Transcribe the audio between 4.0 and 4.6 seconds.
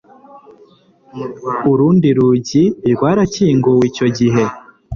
gihe